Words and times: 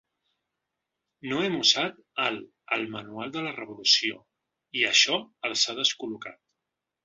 No 1.31 1.41
hem 1.47 1.57
usat 1.65 1.99
el 2.23 2.41
el 2.79 2.87
“manual 2.97 3.35
de 3.37 3.45
la 3.49 3.53
revolució” 3.61 4.19
i 4.81 4.89
això 4.95 5.23
els 5.51 5.71
ha 5.75 5.81
descol·locat. 5.85 6.45